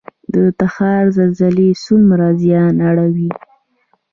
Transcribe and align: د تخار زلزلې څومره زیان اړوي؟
د 0.33 0.35
تخار 0.59 1.03
زلزلې 1.17 1.69
څومره 1.85 2.25
زیان 2.43 2.75
اړوي؟ 2.89 3.31